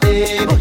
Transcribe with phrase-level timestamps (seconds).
[0.00, 0.59] baby.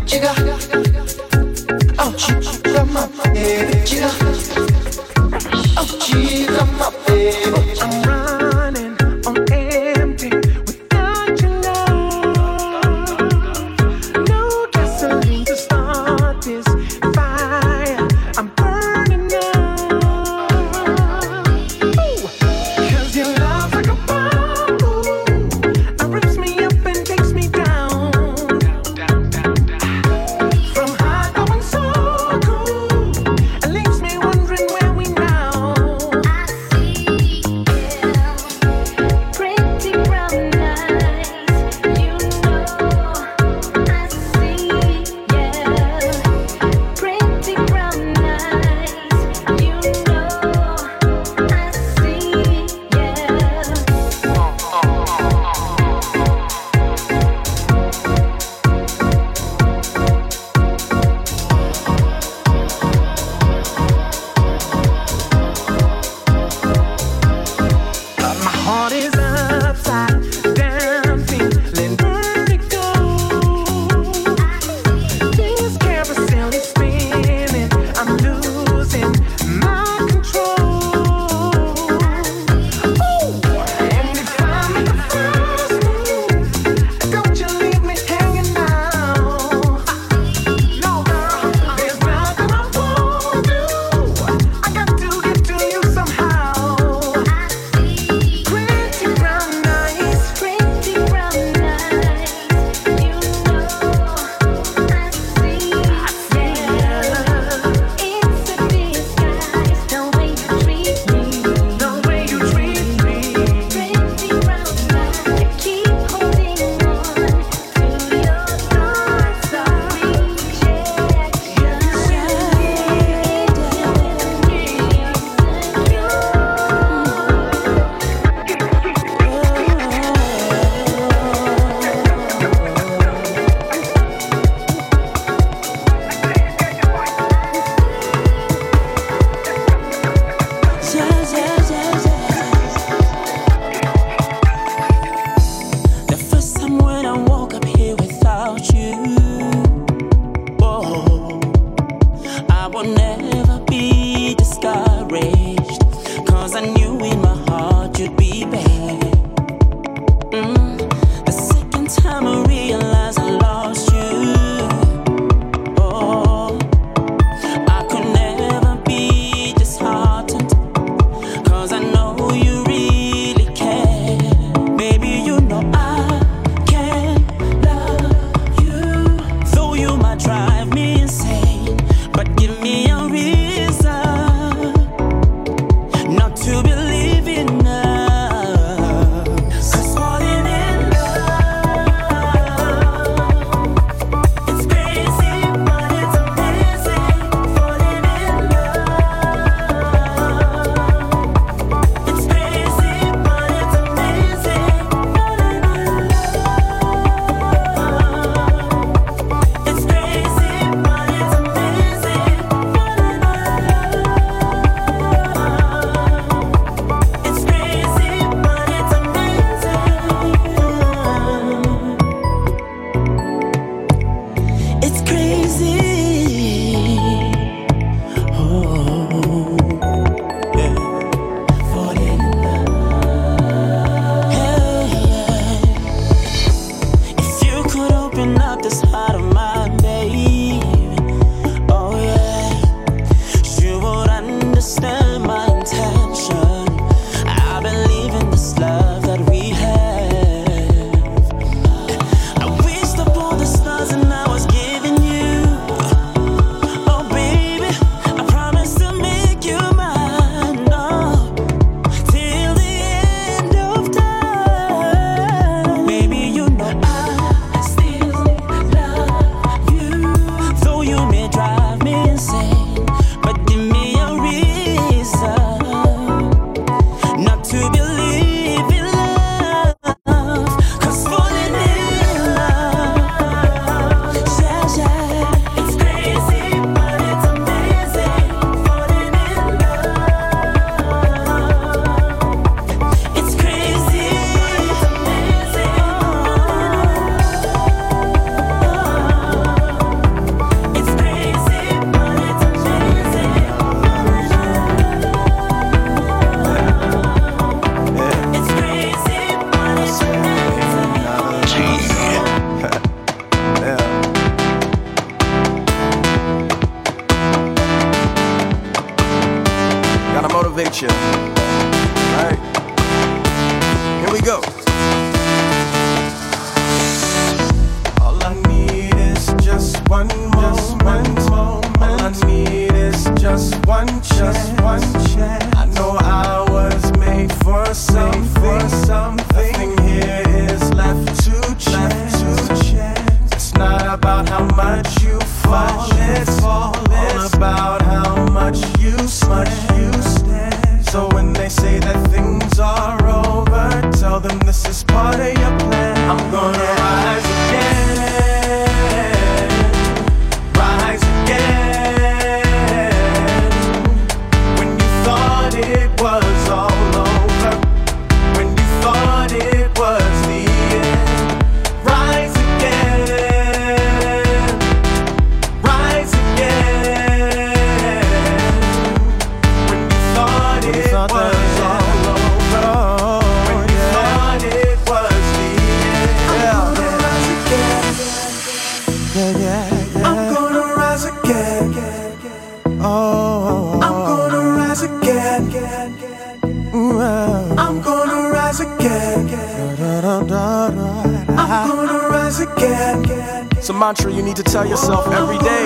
[403.73, 405.65] Mantra you need to tell yourself every day.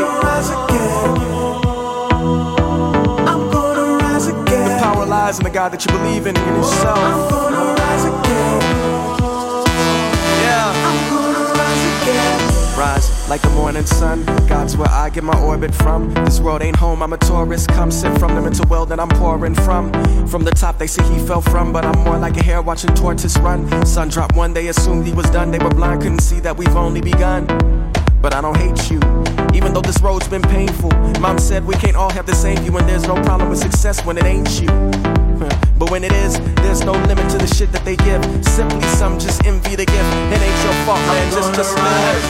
[4.63, 6.97] The power lies in the God that you believe in and in yourself.
[10.41, 10.73] Yeah.
[12.77, 14.25] Rise like the morning sun.
[14.47, 16.13] God's where I get my orbit from.
[16.25, 17.69] This world ain't home, I'm a tourist.
[17.69, 19.91] Come sit from the mental well that I'm pouring from.
[20.27, 22.93] From the top, they say he fell from, but I'm more like a hare watching
[22.95, 23.85] tortoise run.
[23.85, 25.51] Sun dropped one, they assumed he was done.
[25.51, 27.72] They were blind, couldn't see that we've only begun
[28.23, 29.01] but I don't hate you.
[29.53, 30.89] Even though this road's been painful,
[31.19, 34.03] mom said we can't all have the same view, and there's no problem with success
[34.05, 34.69] when it ain't you.
[35.77, 38.23] But when it is, there's no limit to the shit that they give.
[38.45, 40.11] Simply some just envy the gift.
[40.31, 41.31] It ain't your fault, man.
[41.33, 42.23] Just just live.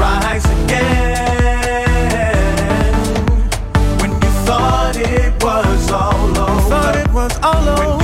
[0.00, 1.84] Rise again.
[4.00, 6.70] When you thought it was all over.
[6.70, 7.95] Thought it was all over.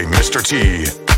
[0.00, 0.42] Mr.
[0.42, 1.11] T.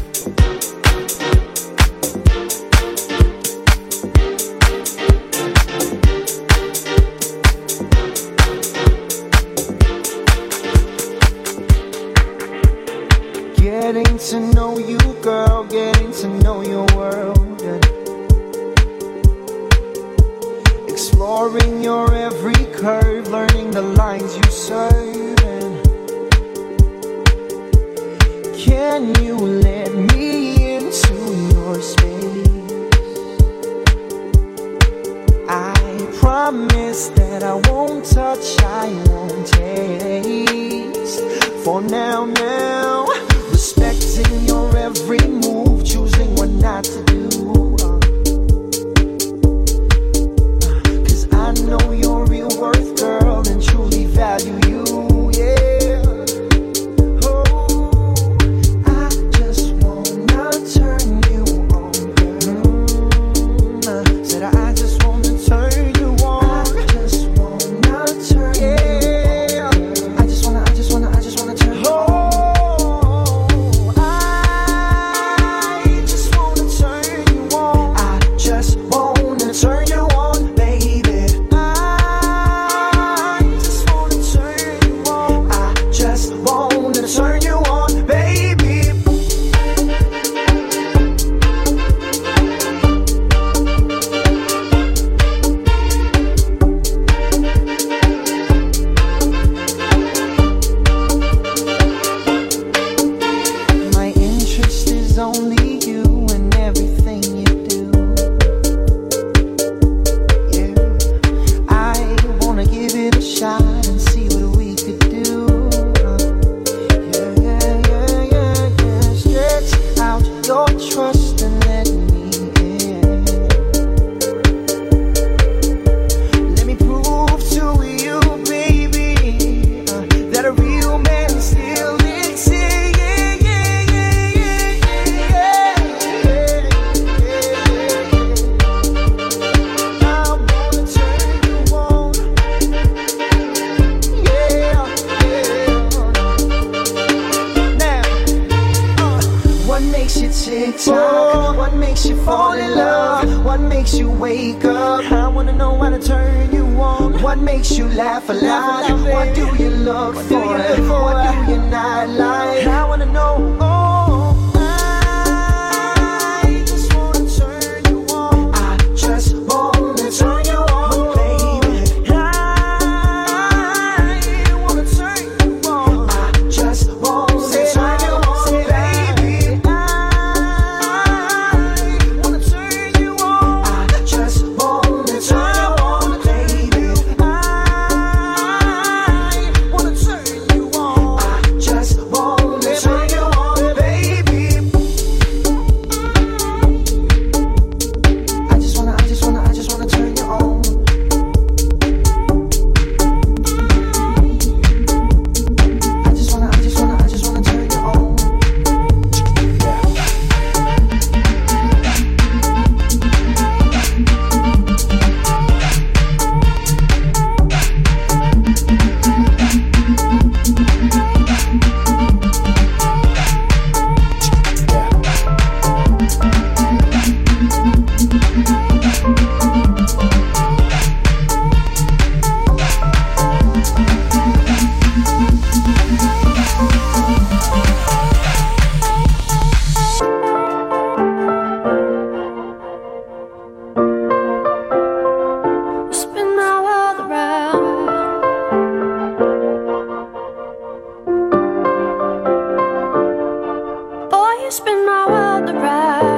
[254.44, 256.13] you spin my world around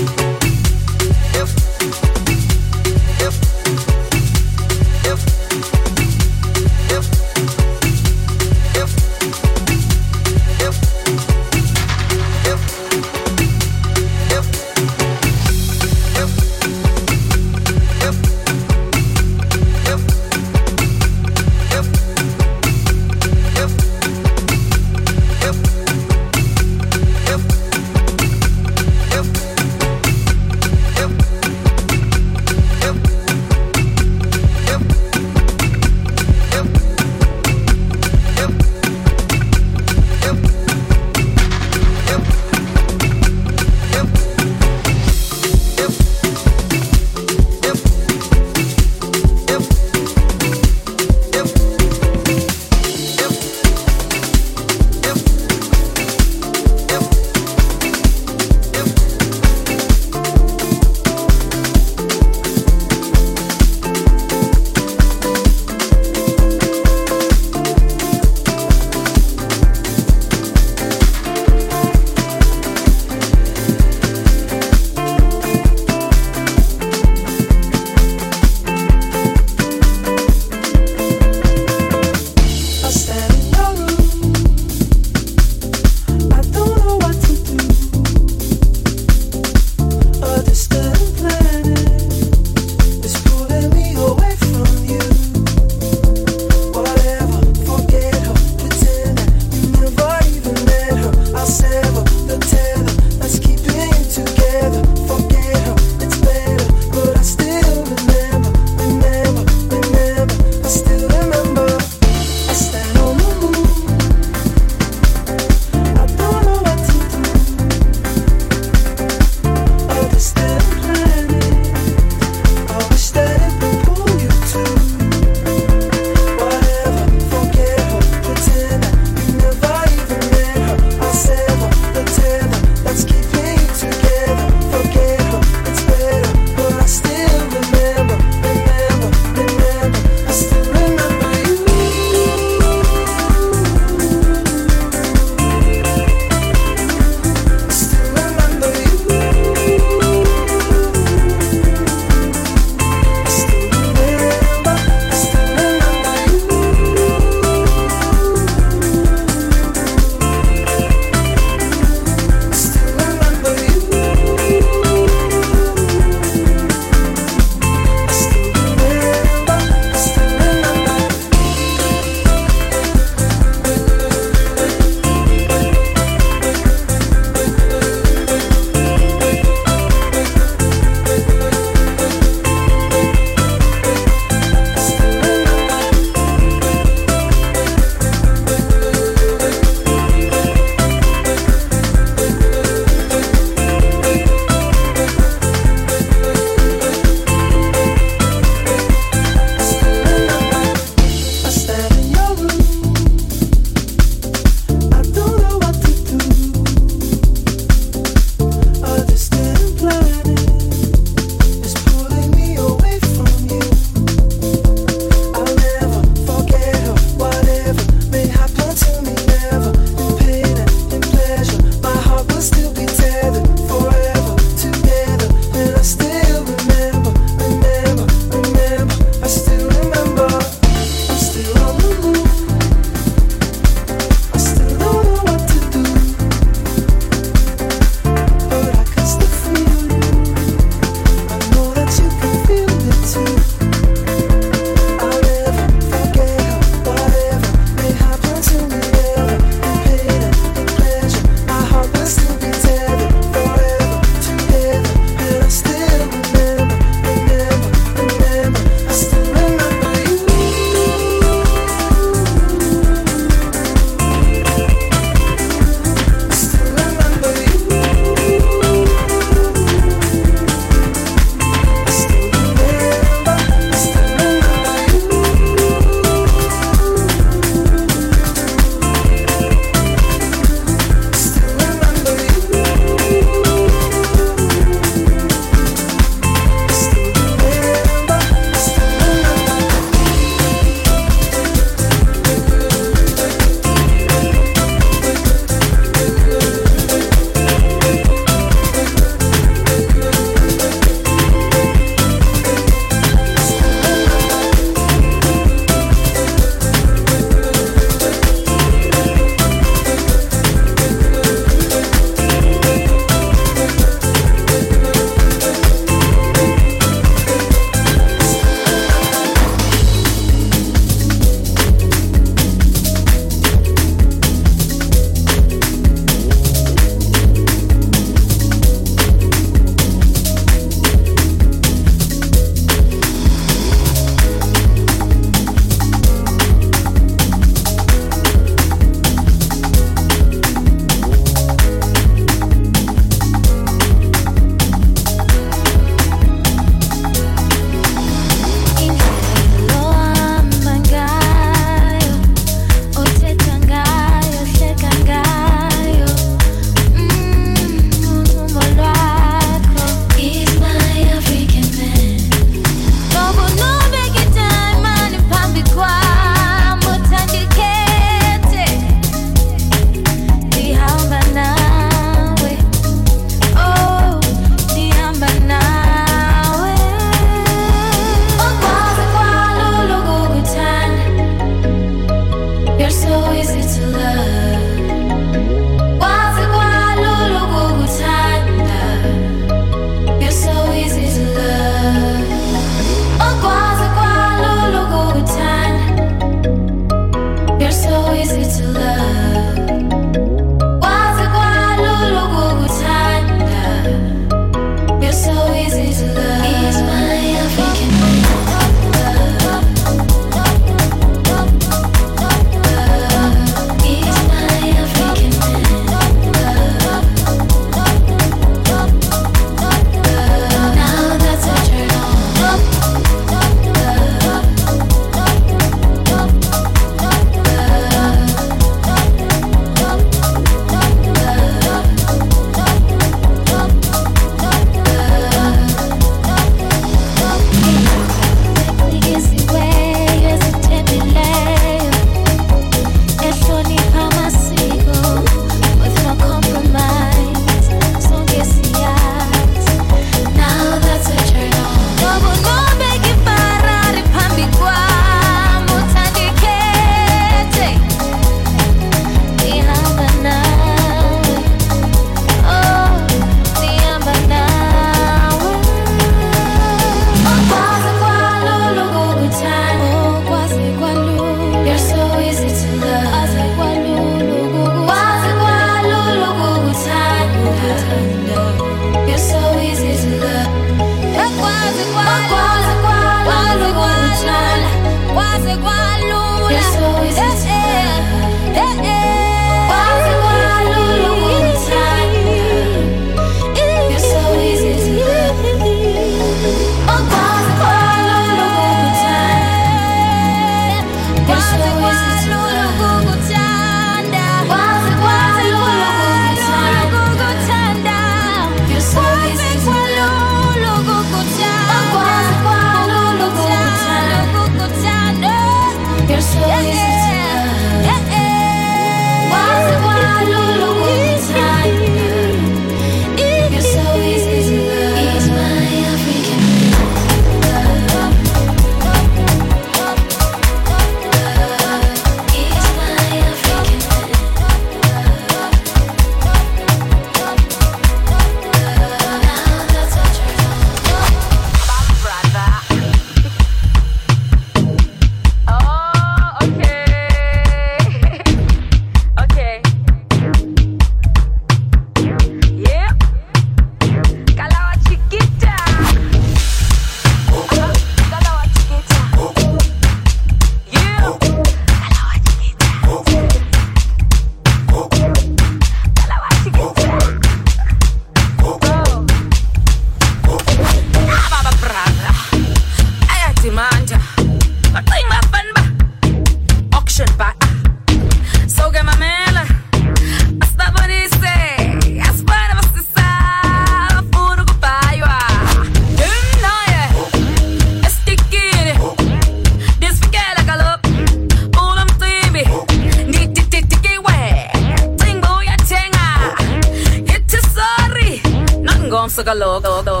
[599.21, 600.00] 是个 logo。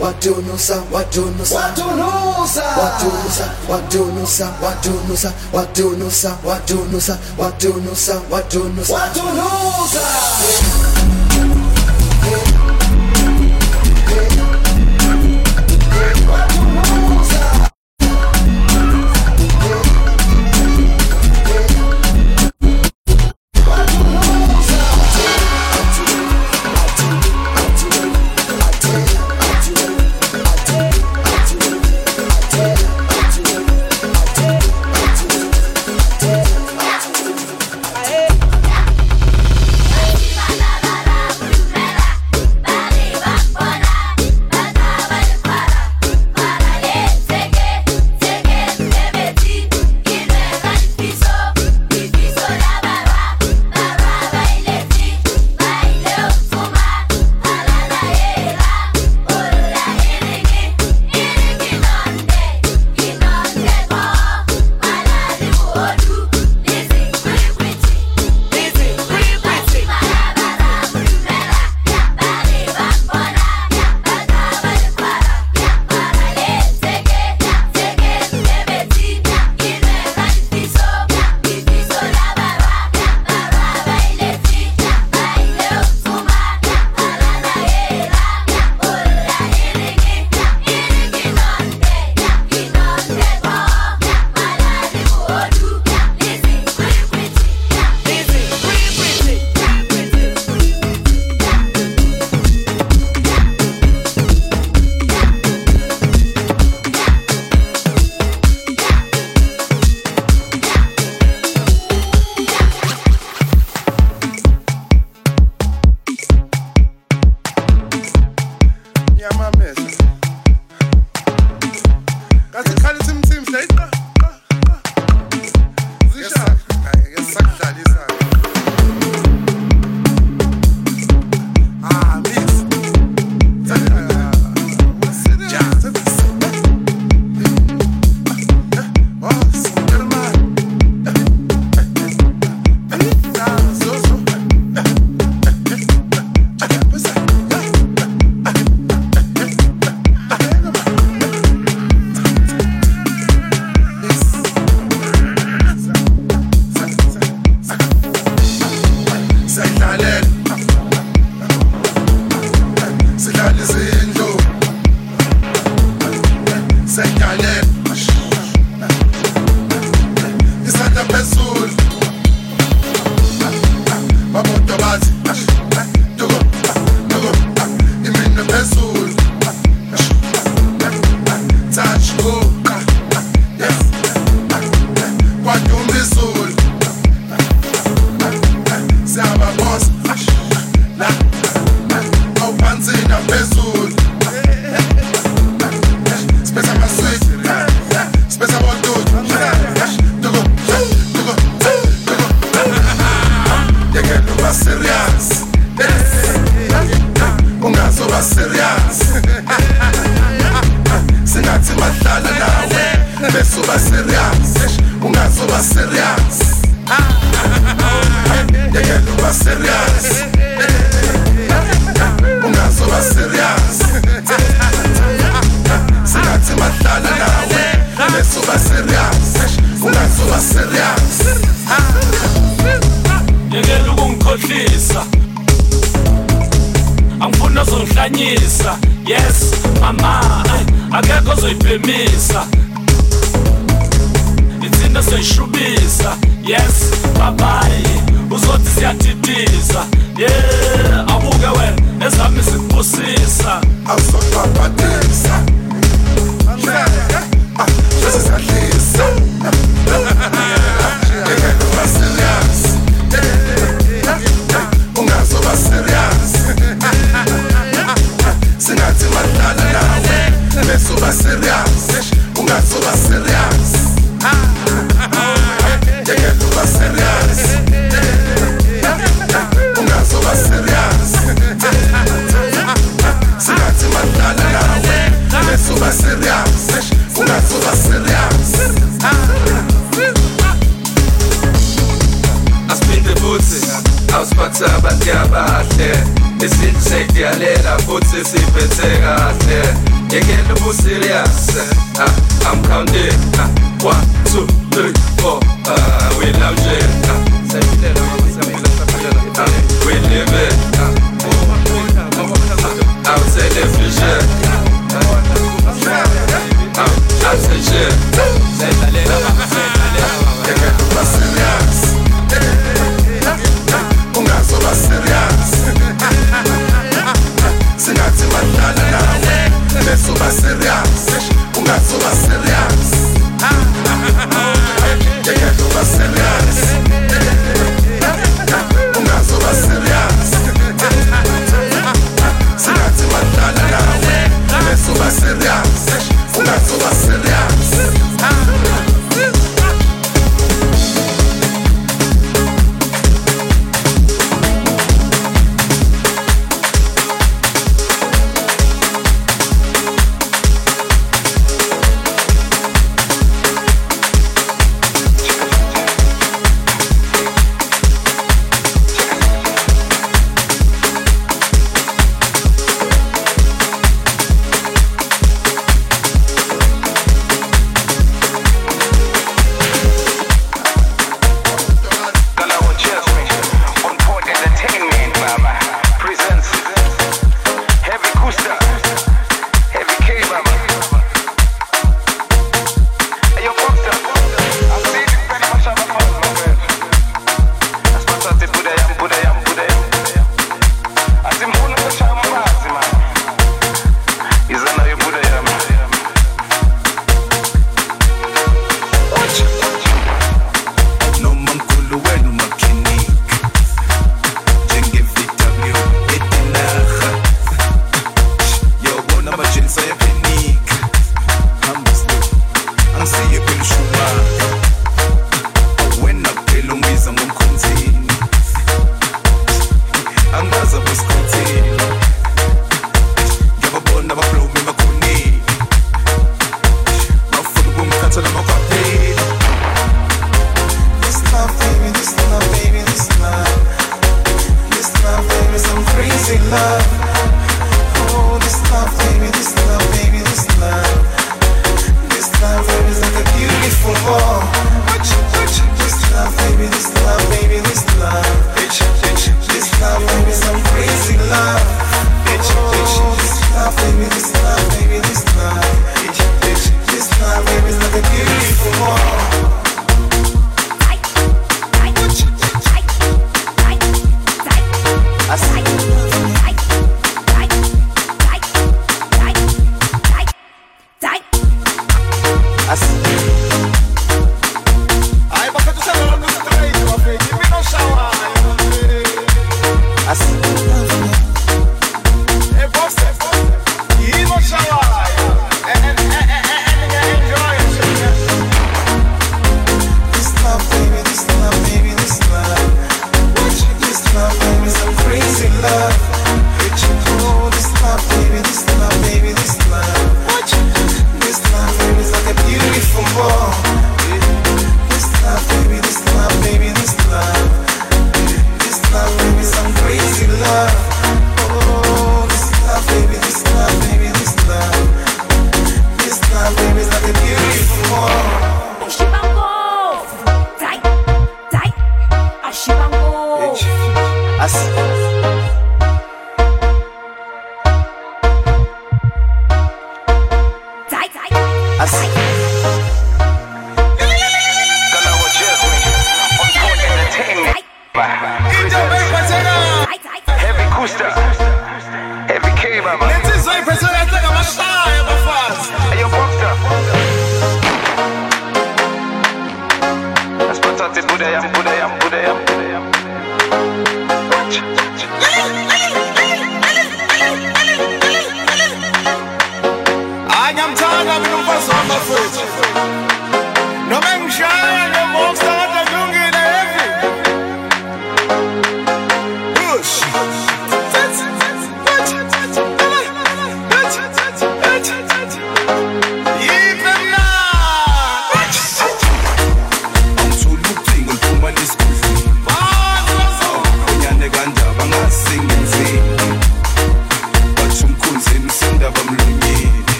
[0.00, 10.00] watunusa watunusa watunusa watunusa watunusa watunusa watunusa watunusa watunusa watunusa watunusa watunusa